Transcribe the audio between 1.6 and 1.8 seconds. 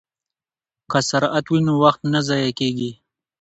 نو